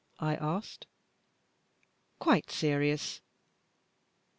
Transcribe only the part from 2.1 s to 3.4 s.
'Quite serious.